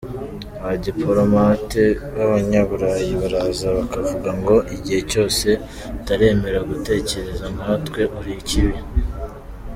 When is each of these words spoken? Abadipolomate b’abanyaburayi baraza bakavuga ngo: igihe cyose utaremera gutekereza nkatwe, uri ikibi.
Abadipolomate 0.61 1.83
b’abanyaburayi 2.15 3.09
baraza 3.21 3.67
bakavuga 3.77 4.29
ngo: 4.39 4.55
igihe 4.75 5.01
cyose 5.11 5.47
utaremera 5.97 6.59
gutekereza 6.69 7.45
nkatwe, 7.55 8.01
uri 8.19 8.33
ikibi. 8.41 8.77